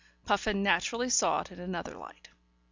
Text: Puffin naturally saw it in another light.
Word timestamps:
Puffin 0.25 0.63
naturally 0.63 1.11
saw 1.11 1.41
it 1.41 1.51
in 1.51 1.59
another 1.59 1.95
light. 1.95 2.27